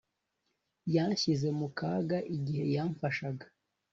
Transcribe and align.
Yashyize 0.95 1.47
mu 1.59 1.67
kaga 1.77 2.17
igihe 2.35 2.63
yamfashaga 2.75 3.45